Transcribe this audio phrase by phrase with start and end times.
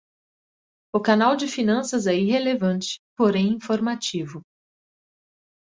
[0.91, 4.41] O canal de finanças é irrelevante, porém informativo